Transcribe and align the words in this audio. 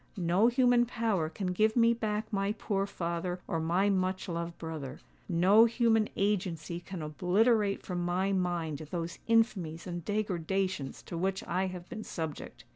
No 0.17 0.47
human 0.47 0.87
power 0.87 1.29
can 1.29 1.53
give 1.53 1.75
me 1.75 1.93
back 1.93 2.33
my 2.33 2.53
poor 2.53 2.87
father 2.87 3.39
or 3.47 3.59
my 3.59 3.87
much 3.91 4.27
loved 4.27 4.57
brother: 4.57 4.99
no 5.29 5.65
human 5.65 6.09
agency 6.15 6.79
can 6.79 7.03
obliterate 7.03 7.83
from 7.85 8.03
my 8.03 8.31
mind 8.31 8.79
those 8.89 9.19
infamies 9.29 9.85
and 9.85 10.03
degradations 10.03 11.03
to 11.03 11.19
which 11.19 11.43
I 11.43 11.67
have 11.67 11.87
been 11.87 12.03
subject. 12.03 12.63